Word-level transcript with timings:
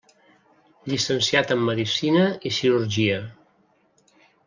Llicenciat 0.91 1.53
en 1.57 1.63
medicina 1.67 2.25
i 2.51 2.55
cirurgia. 2.59 3.23